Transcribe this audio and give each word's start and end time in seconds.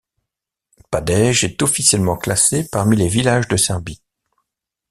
Padej 0.89 1.43
est 1.45 1.61
officiellement 1.61 2.17
classé 2.17 2.67
parmi 2.71 2.95
les 2.97 3.07
villages 3.07 3.47
de 3.47 3.55
Serbie. 3.55 4.01